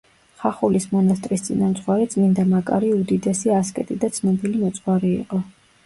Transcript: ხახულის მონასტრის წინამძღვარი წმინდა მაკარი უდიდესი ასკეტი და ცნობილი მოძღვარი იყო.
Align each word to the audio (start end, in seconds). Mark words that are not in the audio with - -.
ხახულის 0.43 0.87
მონასტრის 0.93 1.45
წინამძღვარი 1.49 2.09
წმინდა 2.15 2.47
მაკარი 2.55 2.91
უდიდესი 2.97 3.55
ასკეტი 3.61 4.03
და 4.07 4.15
ცნობილი 4.21 4.67
მოძღვარი 4.67 5.19
იყო. 5.25 5.49